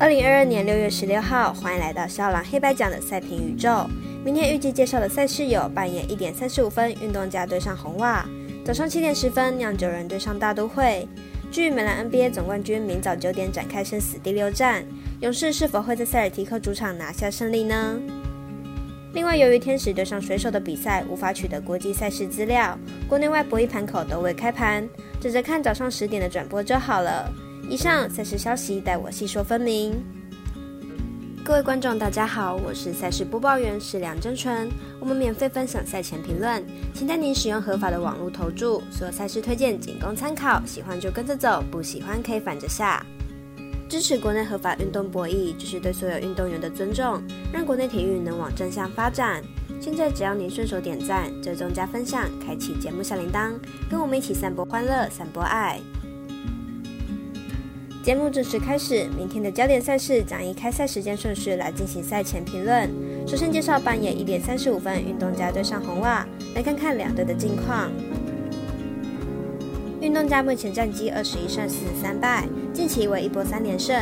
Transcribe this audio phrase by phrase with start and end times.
[0.00, 3.84] 二零二二年六月十六号，欢迎来到肖朗黑白奖的赛评宇宙。
[4.24, 8.24] 明天预计介绍的赛事有：半夜一点三十五分，运动家对上红袜；
[8.64, 11.08] 早上七点十分，酿酒人对上大都会。
[11.50, 14.84] 据美兰 NBA 总冠军，明早九点展开生死第六战，
[15.18, 18.00] 勇士是否会在塞尔提克主场拿下胜利呢？
[19.14, 22.78] 另外，由于天使对上水手的比赛无法取得国际赛事资料，
[23.08, 24.88] 国内外博弈盘口都未开盘，
[25.20, 27.28] 只着看早上十点的转播就好了。
[27.68, 30.02] 以上赛事消息，待我细说分明。
[31.44, 34.70] 各位观众，大家好，我是赛事播报员是梁真纯。
[34.98, 38.82] 我们免费分享赛前评论，请带您使用合法的网络投注。
[38.90, 43.04] 所有赛事推荐仅供参考，喜欢就跟着走，不喜欢可以反着下。
[43.86, 49.42] 支持国内合法运动博弈，就是对所有运动员的尊重，让国内体育能往正向发展。
[49.78, 53.52] 现在只要您顺手点赞、追踪加分享、开启节目小铃铛，
[53.90, 55.78] 跟我们一起散播欢乐、散播爱。
[58.08, 62.88] 节目正式开始，明天的焦点赛事将以开赛时间顺序来进行赛前评论。
[63.26, 67.92] 首先介绍半夜一点三十五分，运动家对上红袜，来看看两队的近况。
[70.00, 73.94] 运动家目前战绩二十一胜四十三败，近期为一波三连胜。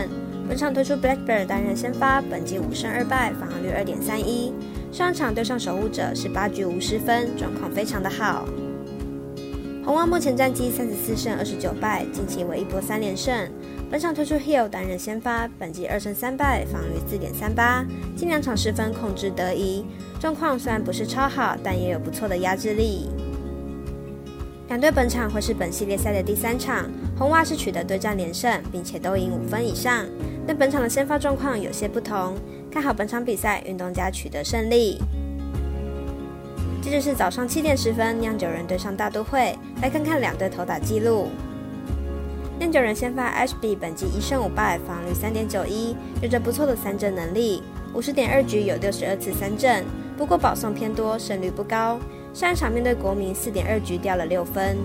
[0.49, 4.55] 本场推出 Blackbird 担任先发，本季五胜二败，防御率二点三一。
[4.93, 8.47] 上场对上守护者是八局无失分，状况非常的好。
[9.87, 13.33] 红袜目前战绩三十四胜二十九败，近期为一波三连胜。
[13.89, 19.85] 本场推出 Hill 担任先发，本季二胜三败，防御四点三八，近两场失分控制得宜，
[20.19, 23.09] 状况虽然不是超好，但也有不错的压制力。
[24.67, 30.05] 两队本场会是本系列赛的第三场，红袜是取得对战连胜，并且都赢五分以上，
[30.49, 32.35] 但本场的先发状况有些不同，
[32.73, 34.99] 看好本场比赛运动家取得胜利。
[36.87, 41.31] 接着是早上七点十分，酿酒人对上大都会，来看看两队投打记录。
[42.61, 47.61] 酿酒人先发 HB 本季一胜五败，防率三点九一，有着不错的三振能力。
[47.93, 49.85] 五十点二局有六十二次三振，
[50.17, 51.99] 不过保送偏多，胜率不高。
[52.33, 54.77] 上一场面对国民四点二局掉了六分。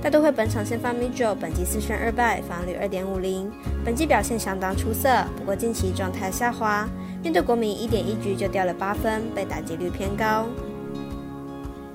[0.00, 3.50] 大都会本场先发 Mitchell 本季四胜二败，防率二点五零，
[3.84, 6.88] 本季表现相当出色，不过近期状态下滑。
[7.22, 10.46] 面对国民一点一局就掉了八分，被打击率偏高。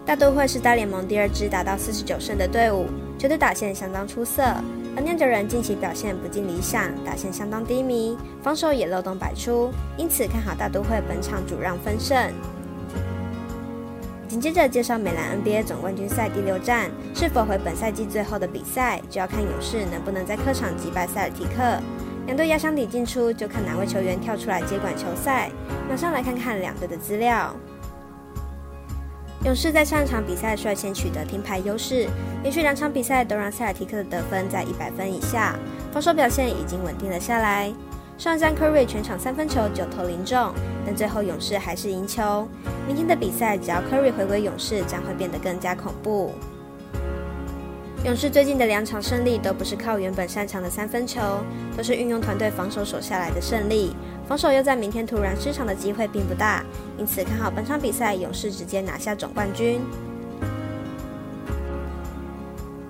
[0.06, 2.86] 大都会是大联盟第二支达到四十九胜的队伍。
[3.18, 4.44] 球队打线相当出色，
[4.96, 12.32] 而酿酒人近期表现不尽理想，打线相当低迷，防守也漏洞百出，因此看好大都会本场主让分胜。
[14.28, 21.82] 紧接着介绍美兰 NBA 总冠军赛第六战，是否回本赛季最后的比赛，就要看勇士能不能在客场击败塞尔提克。
[22.26, 25.52] 两队压箱底进出，就看哪位球员跳出来接管球赛。
[25.88, 27.56] 马上来看看两队的资料。
[29.44, 32.08] 勇士在上一场比赛率先取得停牌优势，
[32.42, 35.56] 连续两场比赛都让塞尔提克的得分在一百分以下，
[35.92, 37.72] 防守表现已经稳定了下来。
[38.18, 40.52] 上一战 Curry 全场三分球九投零中，
[40.84, 42.48] 但最后勇士还是赢球。
[42.88, 46.34] 明天的比赛只要 Curry 回归勇士，将会变得更加恐怖。
[48.06, 51.20] 勇士最近的两场胜利都不是靠原本擅长的三分球，
[51.76, 53.96] 都是运用团队防守守下来的胜利。
[54.28, 56.64] 防守又在明天突然失常的机会并不大，
[57.00, 59.82] 因此看好本场比赛勇士直接拿下总冠军。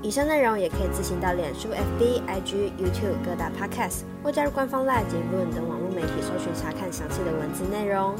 [0.02, 8.14] 以上内容也可以自行到脸书、FB、IG、YouTube 各大 Podcast 或加入官方 Live 及 Room 等网络媒体搜寻查看详细的文字内容。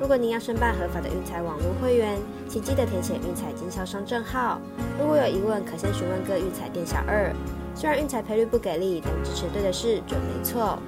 [0.00, 4.60] 如果您要申办合法的运彩网络会员，请记得填写运彩经销商证号。
[4.98, 7.34] 如果有疑问，可先询问各运彩店小二。
[7.74, 10.78] 虽然运彩赔率不给力，但支持对的事准没错。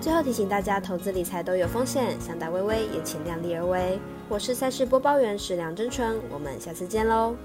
[0.00, 4.00] 最后提醒大家，投资理财都有风险，想打微微也请量力而为。
[4.28, 7.36] 我是赛事播报员史梁真纯，我们下次见喽。